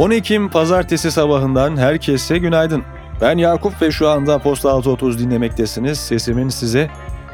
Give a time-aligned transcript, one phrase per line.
[0.00, 2.82] 10 Ekim pazartesi sabahından herkese günaydın.
[3.20, 5.98] Ben Yakup ve şu anda Posta 630 dinlemektesiniz.
[5.98, 6.90] Sesimin size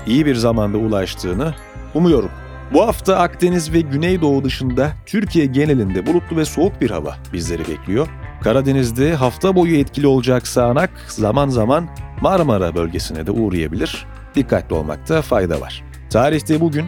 [0.07, 1.55] iyi bir zamanda ulaştığını
[1.95, 2.31] umuyorum.
[2.73, 8.09] Bu hafta Akdeniz ve Güneydoğu dışında Türkiye genelinde bulutlu ve soğuk bir hava bizleri bekliyor.
[8.43, 11.89] Karadeniz'de hafta boyu etkili olacak sağanak zaman zaman
[12.21, 14.07] Marmara bölgesine de uğrayabilir.
[14.35, 15.85] Dikkatli olmakta fayda var.
[16.11, 16.87] Tarihte bugün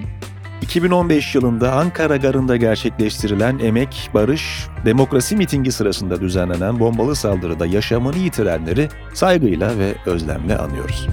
[0.63, 8.89] 2015 yılında Ankara Garı'nda gerçekleştirilen Emek, Barış, Demokrasi mitingi sırasında düzenlenen bombalı saldırıda yaşamını yitirenleri
[9.15, 11.07] saygıyla ve özlemle anıyoruz.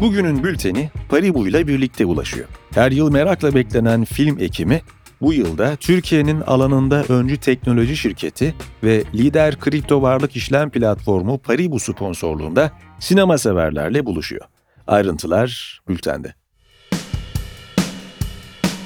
[0.00, 2.48] Bugünün bülteni Paribu ile birlikte ulaşıyor.
[2.74, 4.80] Her yıl merakla beklenen film ekimi
[5.20, 12.70] bu yılda Türkiye'nin alanında öncü teknoloji şirketi ve lider kripto varlık işlem platformu Paribu sponsorluğunda
[12.98, 14.44] sinema severlerle buluşuyor.
[14.86, 16.34] Ayrıntılar bültende.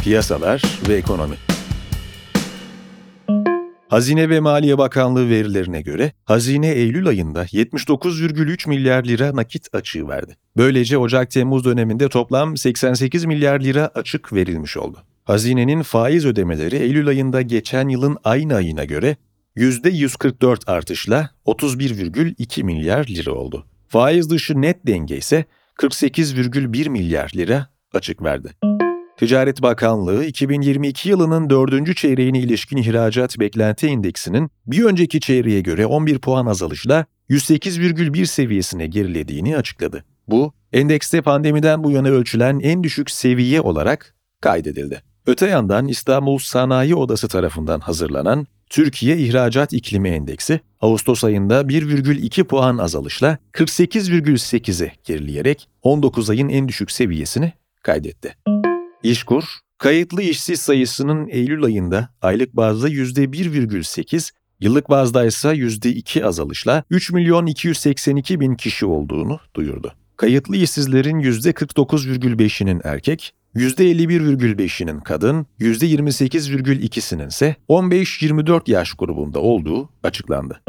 [0.02, 1.34] Piyasalar ve ekonomi.
[3.88, 10.36] Hazine ve Maliye Bakanlığı verilerine göre hazine Eylül ayında 79,3 milyar lira nakit açığı verdi.
[10.56, 14.98] Böylece Ocak-Temmuz döneminde toplam 88 milyar lira açık verilmiş oldu.
[15.24, 19.16] Hazinenin faiz ödemeleri Eylül ayında geçen yılın aynı ayına göre
[19.56, 23.66] %144 artışla 31,2 milyar lira oldu.
[23.88, 25.44] Faiz dışı net denge ise
[25.78, 28.48] 48,1 milyar lira açık verdi.
[29.22, 36.18] Ticaret Bakanlığı 2022 yılının dördüncü çeyreğine ilişkin ihracat beklenti indeksinin bir önceki çeyreğe göre 11
[36.18, 40.04] puan azalışla 108,1 seviyesine gerilediğini açıkladı.
[40.28, 45.02] Bu, endekste pandemiden bu yana ölçülen en düşük seviye olarak kaydedildi.
[45.26, 52.78] Öte yandan İstanbul Sanayi Odası tarafından hazırlanan Türkiye İhracat İklimi Endeksi, Ağustos ayında 1,2 puan
[52.78, 58.61] azalışla 48,8'e gerileyerek 19 ayın en düşük seviyesini kaydetti.
[59.02, 59.44] İşkur,
[59.78, 64.30] kayıtlı işsiz sayısının Eylül ayında aylık bazda %1,8,
[64.60, 69.94] yıllık bazda ise %2 azalışla 3 milyon 282 bin kişi olduğunu duyurdu.
[70.16, 80.62] Kayıtlı işsizlerin %49,5'inin erkek, %51,5'inin kadın, %28,2'sinin ise 15-24 yaş grubunda olduğu açıklandı.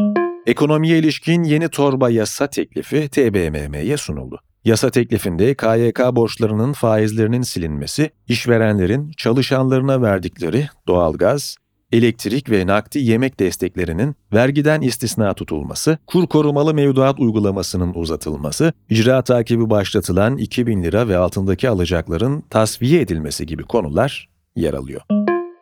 [0.45, 4.39] Ekonomiye ilişkin yeni torba yasa teklifi TBMM'ye sunuldu.
[4.65, 11.55] Yasa teklifinde KYK borçlarının faizlerinin silinmesi, işverenlerin çalışanlarına verdikleri doğalgaz,
[11.91, 19.69] elektrik ve nakdi yemek desteklerinin vergiden istisna tutulması, kur korumalı mevduat uygulamasının uzatılması, icra takibi
[19.69, 25.01] başlatılan 2000 lira ve altındaki alacakların tasfiye edilmesi gibi konular yer alıyor.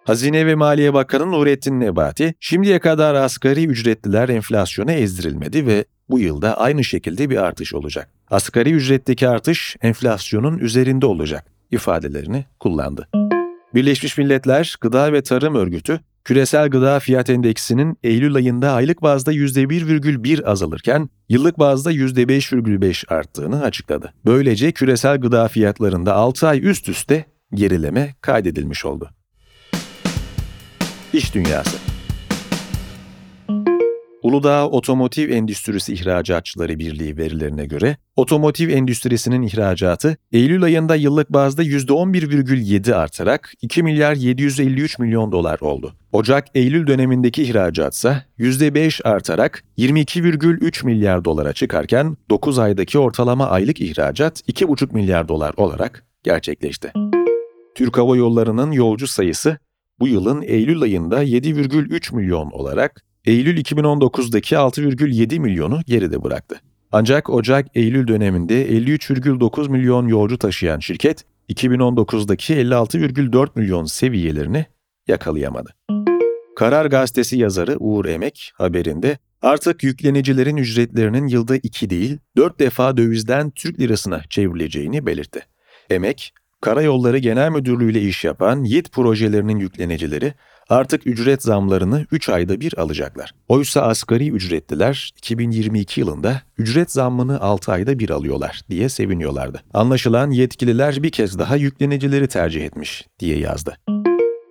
[0.03, 6.57] Hazine ve Maliye Bakanı Nurettin Nebati, şimdiye kadar asgari ücretliler enflasyona ezdirilmedi ve bu yılda
[6.57, 8.09] aynı şekilde bir artış olacak.
[8.29, 13.07] Asgari ücretteki artış enflasyonun üzerinde olacak ifadelerini kullandı.
[13.75, 20.45] Birleşmiş Milletler Gıda ve Tarım Örgütü, küresel gıda fiyat endeksinin Eylül ayında aylık bazda %1,1
[20.45, 24.13] azalırken yıllık bazda %5,5 arttığını açıkladı.
[24.25, 29.09] Böylece küresel gıda fiyatlarında 6 ay üst üste gerileme kaydedilmiş oldu.
[31.13, 31.90] İş Dünyası
[34.23, 42.95] Uludağ Otomotiv Endüstrisi İhracatçıları Birliği verilerine göre, otomotiv endüstrisinin ihracatı Eylül ayında yıllık bazda %11,7
[42.95, 45.93] artarak 2 milyar 753 milyon dolar oldu.
[46.11, 54.41] Ocak-Eylül dönemindeki ihracat ise %5 artarak 22,3 milyar dolara çıkarken 9 aydaki ortalama aylık ihracat
[54.49, 56.93] 2,5 milyar dolar olarak gerçekleşti.
[57.75, 59.57] Türk Hava Yolları'nın yolcu sayısı
[59.99, 66.61] bu yılın Eylül ayında 7,3 milyon olarak Eylül 2019'daki 6,7 milyonu geride bıraktı.
[66.91, 74.65] Ancak Ocak-Eylül döneminde 53,9 milyon yolcu taşıyan şirket 2019'daki 56,4 milyon seviyelerini
[75.07, 75.69] yakalayamadı.
[76.55, 83.51] Karar Gazetesi yazarı Uğur Emek haberinde artık yüklenicilerin ücretlerinin yılda 2 değil 4 defa dövizden
[83.51, 85.41] Türk lirasına çevrileceğini belirtti.
[85.89, 90.33] Emek, Karayolları Genel Müdürlüğü ile iş yapan YİT projelerinin yüklenicileri
[90.71, 93.31] artık ücret zamlarını 3 ayda bir alacaklar.
[93.47, 99.61] Oysa asgari ücretliler 2022 yılında ücret zammını 6 ayda bir alıyorlar diye seviniyorlardı.
[99.73, 104.00] Anlaşılan yetkililer bir kez daha yüklenicileri tercih etmiş diye yazdı.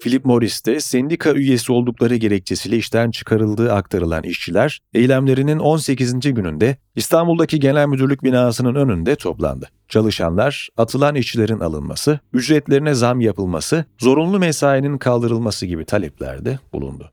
[0.01, 6.21] Philip Morris'te sendika üyesi oldukları gerekçesiyle işten çıkarıldığı aktarılan işçiler, eylemlerinin 18.
[6.21, 9.69] gününde İstanbul'daki genel müdürlük binasının önünde toplandı.
[9.89, 17.13] Çalışanlar, atılan işçilerin alınması, ücretlerine zam yapılması, zorunlu mesainin kaldırılması gibi taleplerde bulundu.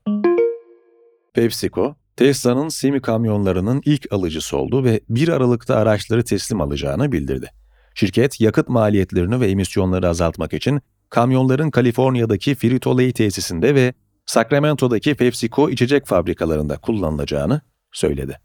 [1.34, 7.50] PepsiCo, Tesla'nın semi kamyonlarının ilk alıcısı oldu ve 1 Aralık'ta araçları teslim alacağını bildirdi.
[7.94, 10.80] Şirket, yakıt maliyetlerini ve emisyonları azaltmak için
[11.10, 13.94] kamyonların Kaliforniya'daki Frito-Lay tesisinde ve
[14.26, 17.60] Sacramento'daki PepsiCo içecek fabrikalarında kullanılacağını
[17.92, 18.40] söyledi.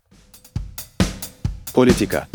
[1.74, 2.27] Politika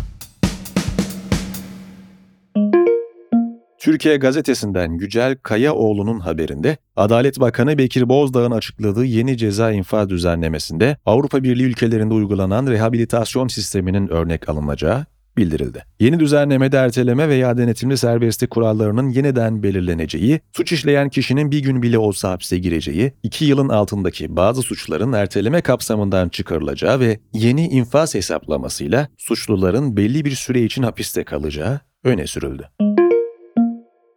[3.79, 11.43] Türkiye gazetesinden Yücel Kayaoğlu'nun haberinde Adalet Bakanı Bekir Bozdağ'ın açıkladığı yeni ceza infaz düzenlemesinde Avrupa
[11.43, 15.07] Birliği ülkelerinde uygulanan rehabilitasyon sisteminin örnek alınacağı
[15.39, 15.85] bildirildi.
[16.01, 21.99] Yeni düzenlemede erteleme veya denetimli serbestlik kurallarının yeniden belirleneceği, suç işleyen kişinin bir gün bile
[21.99, 29.09] olsa hapse gireceği, iki yılın altındaki bazı suçların erteleme kapsamından çıkarılacağı ve yeni infaz hesaplamasıyla
[29.19, 32.69] suçluların belli bir süre için hapiste kalacağı öne sürüldü.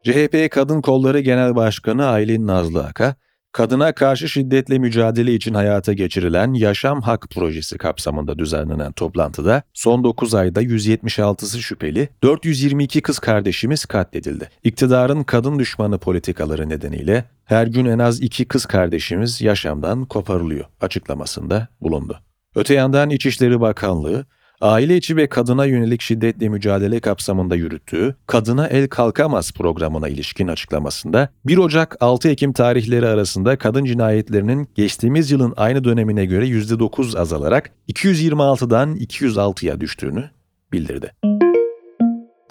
[0.04, 3.16] CHP Kadın Kolları Genel Başkanı Aylin Nazlı Aka,
[3.52, 10.36] kadına karşı şiddetle mücadele için hayata geçirilen Yaşam Hak Projesi kapsamında düzenlenen toplantıda son 9
[10.36, 14.50] ayda 176'sı şüpheli, 422 kız kardeşimiz katledildi.
[14.64, 21.68] İktidarın kadın düşmanı politikaları nedeniyle her gün en az iki kız kardeşimiz yaşamdan koparılıyor açıklamasında
[21.82, 22.20] bulundu.
[22.56, 24.26] Öte yandan İçişleri Bakanlığı,
[24.62, 31.30] aile içi ve kadına yönelik şiddetle mücadele kapsamında yürüttüğü Kadına El Kalkamaz programına ilişkin açıklamasında
[31.46, 37.72] 1 Ocak 6 Ekim tarihleri arasında kadın cinayetlerinin geçtiğimiz yılın aynı dönemine göre %9 azalarak
[37.90, 40.30] 226'dan 206'ya düştüğünü
[40.74, 41.41] bildirdi.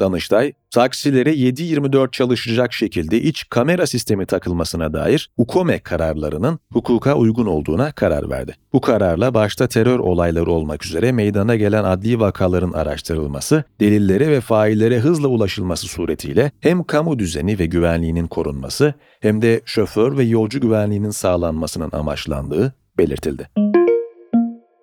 [0.01, 7.93] Danıştay, taksilere 7-24 çalışacak şekilde iç kamera sistemi takılmasına dair UKOME kararlarının hukuka uygun olduğuna
[7.93, 8.55] karar verdi.
[8.73, 14.99] Bu kararla başta terör olayları olmak üzere meydana gelen adli vakaların araştırılması, delillere ve faillere
[14.99, 21.11] hızla ulaşılması suretiyle hem kamu düzeni ve güvenliğinin korunması hem de şoför ve yolcu güvenliğinin
[21.11, 23.70] sağlanmasının amaçlandığı belirtildi.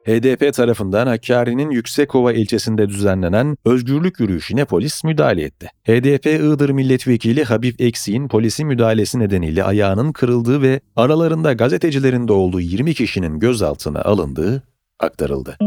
[0.08, 5.70] HDP tarafından Hakkari'nin Yüksekova ilçesinde düzenlenen özgürlük yürüyüşüne polis müdahale etti.
[5.88, 12.60] HDP Iğdır Milletvekili Habib Eksik'in polisin müdahalesi nedeniyle ayağının kırıldığı ve aralarında gazetecilerin de olduğu
[12.60, 14.64] 20 kişinin gözaltına alındığı
[15.00, 15.58] aktarıldı.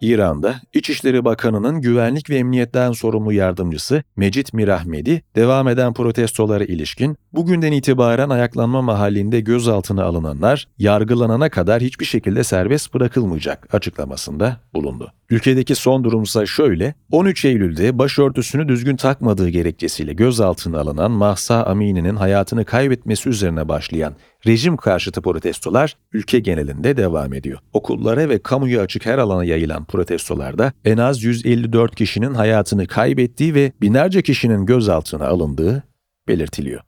[0.00, 7.72] İran'da İçişleri Bakanı'nın güvenlik ve emniyetten sorumlu yardımcısı Mecit Mirahmedi, devam eden protestolara ilişkin bugünden
[7.72, 15.12] itibaren ayaklanma mahallinde gözaltına alınanlar yargılanana kadar hiçbir şekilde serbest bırakılmayacak açıklamasında bulundu.
[15.30, 22.64] Ülkedeki son durumsa şöyle, 13 Eylül'de başörtüsünü düzgün takmadığı gerekçesiyle gözaltına alınan Mahsa Amini'nin hayatını
[22.64, 24.14] kaybetmesi üzerine başlayan
[24.46, 27.58] rejim karşıtı protestolar ülke genelinde devam ediyor.
[27.72, 33.72] Okullara ve kamuya açık her alana yayılan protestolarda en az 154 kişinin hayatını kaybettiği ve
[33.80, 35.82] binlerce kişinin gözaltına alındığı
[36.28, 36.80] belirtiliyor.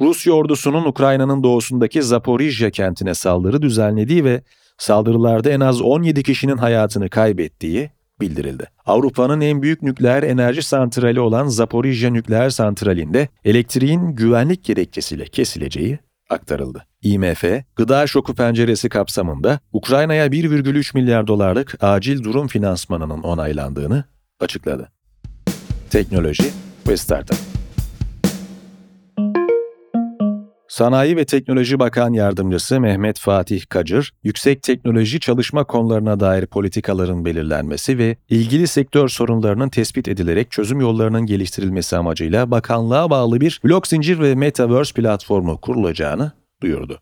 [0.00, 4.42] Rusya ordusunun Ukrayna'nın doğusundaki Zaporijya kentine saldırı düzenlediği ve
[4.78, 7.90] saldırılarda en az 17 kişinin hayatını kaybettiği
[8.20, 8.66] bildirildi.
[8.86, 15.98] Avrupa'nın en büyük nükleer enerji santrali olan Zaporijya nükleer santralinde elektriğin güvenlik gerekçesiyle kesileceği
[16.30, 16.86] aktarıldı.
[17.02, 17.44] IMF,
[17.76, 24.04] gıda şoku penceresi kapsamında Ukrayna'ya 1,3 milyar dolarlık acil durum finansmanının onaylandığını
[24.40, 24.92] açıkladı.
[25.90, 26.50] Teknoloji
[26.88, 27.53] ve Startup
[30.74, 37.98] Sanayi ve Teknoloji Bakan Yardımcısı Mehmet Fatih Kacır, yüksek teknoloji çalışma konularına dair politikaların belirlenmesi
[37.98, 44.18] ve ilgili sektör sorunlarının tespit edilerek çözüm yollarının geliştirilmesi amacıyla bakanlığa bağlı bir blok zincir
[44.18, 47.00] ve metaverse platformu kurulacağını duyurdu.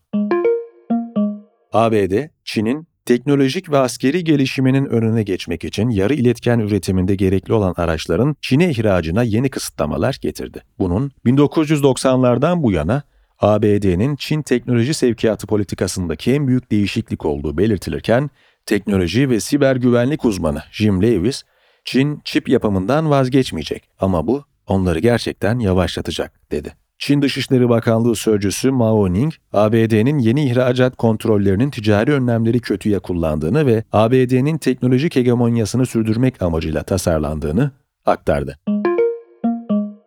[1.73, 8.37] ABD, Çin'in teknolojik ve askeri gelişiminin önüne geçmek için yarı iletken üretiminde gerekli olan araçların
[8.41, 10.63] Çin'e ihracına yeni kısıtlamalar getirdi.
[10.79, 13.03] Bunun 1990'lardan bu yana
[13.43, 18.31] ABD'nin Çin teknoloji sevkiyatı politikasındaki en büyük değişiklik olduğu belirtilirken,
[18.67, 21.43] teknoloji ve siber güvenlik uzmanı Jim Lewis,
[21.85, 26.73] Çin çip yapımından vazgeçmeyecek ama bu onları gerçekten yavaşlatacak dedi.
[26.99, 33.85] Çin Dışişleri Bakanlığı Sözcüsü Mao Ning, ABD'nin yeni ihracat kontrollerinin ticari önlemleri kötüye kullandığını ve
[33.93, 37.71] ABD'nin teknolojik hegemonyasını sürdürmek amacıyla tasarlandığını
[38.07, 38.59] aktardı.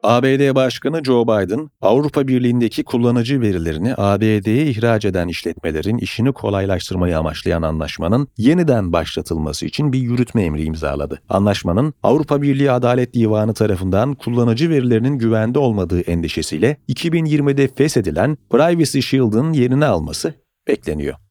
[0.05, 7.61] ABD Başkanı Joe Biden, Avrupa Birliği'ndeki kullanıcı verilerini ABD'ye ihraç eden işletmelerin işini kolaylaştırmayı amaçlayan
[7.61, 11.21] anlaşmanın yeniden başlatılması için bir yürütme emri imzaladı.
[11.29, 19.53] Anlaşmanın Avrupa Birliği Adalet Divanı tarafından kullanıcı verilerinin güvende olmadığı endişesiyle 2020'de feshedilen Privacy Shield'ın
[19.53, 20.33] yerini alması
[20.67, 21.24] bekleniyor.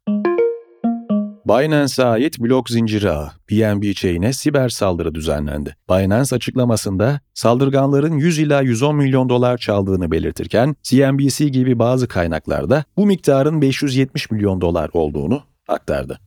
[1.46, 5.76] Binance'a ait blok zinciri ağı, BNB Chain'e siber saldırı düzenlendi.
[5.90, 13.06] Binance açıklamasında saldırganların 100 ila 110 milyon dolar çaldığını belirtirken CNBC gibi bazı kaynaklarda bu
[13.06, 16.20] miktarın 570 milyon dolar olduğunu aktardı.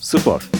[0.00, 0.50] Spor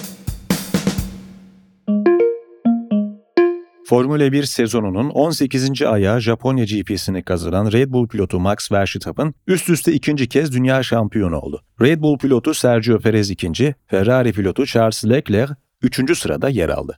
[3.85, 5.83] Formula 1 sezonunun 18.
[5.83, 11.39] ayağı Japonya GP'sini kazanan Red Bull pilotu Max Verstappen üst üste ikinci kez dünya şampiyonu
[11.39, 11.63] oldu.
[11.81, 16.97] Red Bull pilotu Sergio Perez ikinci, Ferrari pilotu Charles Leclerc üçüncü sırada yer aldı.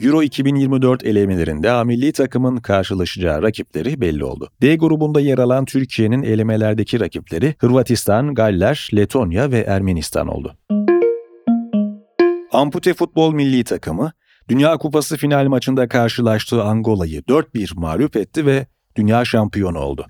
[0.00, 4.50] Euro 2024 elemelerinde milli takımın karşılaşacağı rakipleri belli oldu.
[4.62, 10.56] D grubunda yer alan Türkiye'nin elemelerdeki rakipleri Hırvatistan, Galler, Letonya ve Ermenistan oldu.
[12.52, 14.12] Ampute futbol milli takımı
[14.48, 18.66] Dünya Kupası final maçında karşılaştığı Angola'yı 4-1 mağlup etti ve
[18.96, 20.06] dünya şampiyonu oldu.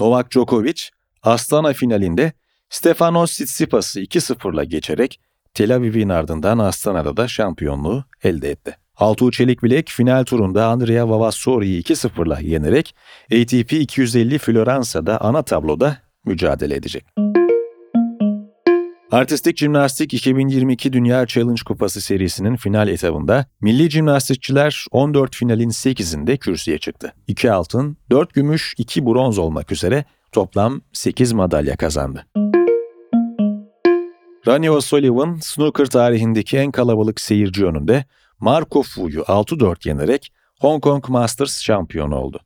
[0.00, 0.82] Novak Djokovic,
[1.22, 2.32] Astana finalinde
[2.70, 5.20] Stefanos Tsitsipas'ı 2-0'la geçerek
[5.54, 8.76] Tel Aviv'in ardından Astana'da da şampiyonluğu elde etti.
[8.96, 17.06] Altuğ Çelikbilek final turunda Andrea Vavassori'yi 2-0'la yenerek ATP 250 Floransa'da ana tabloda mücadele edecek.
[19.12, 26.78] Artistik Jimnastik 2022 Dünya Challenge Kupası serisinin final etabında milli jimnastikçiler 14 finalin 8'inde kürsüye
[26.78, 27.14] çıktı.
[27.26, 32.26] 2 altın, 4 gümüş, 2 bronz olmak üzere toplam 8 madalya kazandı.
[34.46, 38.04] Ronnie O'Sullivan, snooker tarihindeki en kalabalık seyirci önünde
[38.40, 42.40] Marco Fu'yu 6-4 yenerek Hong Kong Masters şampiyonu oldu.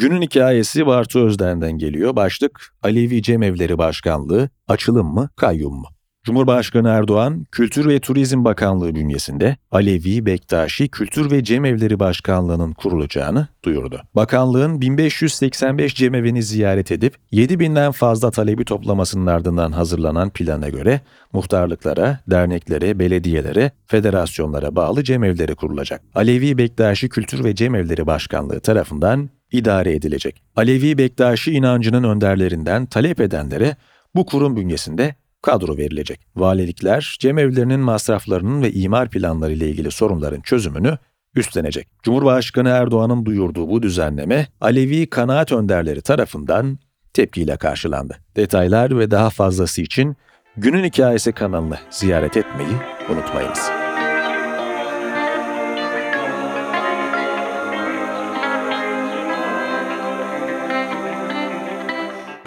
[0.00, 2.16] Günün hikayesi Bartu Özden'den geliyor.
[2.16, 5.86] Başlık Alevi Cemevleri Başkanlığı açılım mı kayyum mu?
[6.24, 14.02] Cumhurbaşkanı Erdoğan, Kültür ve Turizm Bakanlığı bünyesinde Alevi Bektaşi Kültür ve Cemevleri Başkanlığı'nın kurulacağını duyurdu.
[14.14, 21.00] Bakanlığın 1585 cemevini ziyaret edip 7000'den fazla talebi toplamasının ardından hazırlanan plana göre
[21.32, 26.02] muhtarlıklara, derneklere, belediyelere, federasyonlara bağlı cemevleri kurulacak.
[26.14, 30.42] Alevi Bektaşi Kültür ve Cemevleri Başkanlığı tarafından idare edilecek.
[30.56, 33.76] Alevi Bektaşi inancının önderlerinden talep edenlere
[34.14, 36.20] bu kurum bünyesinde kadro verilecek.
[36.36, 40.98] Valilikler cemevlerinin masraflarının ve imar planları ile ilgili sorunların çözümünü
[41.34, 41.88] üstlenecek.
[42.02, 46.78] Cumhurbaşkanı Erdoğan'ın duyurduğu bu düzenleme Alevi kanaat önderleri tarafından
[47.12, 48.16] tepkiyle karşılandı.
[48.36, 50.16] Detaylar ve daha fazlası için
[50.56, 52.74] Günün Hikayesi kanalını ziyaret etmeyi
[53.10, 53.79] unutmayınız.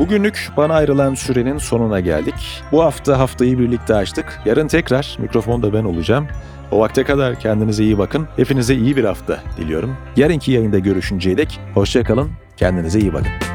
[0.04, 2.64] Bugünlük bana ayrılan sürenin sonuna geldik.
[2.72, 4.42] Bu hafta haftayı birlikte açtık.
[4.46, 6.28] Yarın tekrar mikrofonda ben olacağım.
[6.72, 8.28] O vakte kadar kendinize iyi bakın.
[8.36, 9.98] Hepinize iyi bir hafta diliyorum.
[10.16, 12.32] Yarınki yayında görüşünceye dek hoşçakalın.
[12.58, 13.53] Kendinize iyi bakın.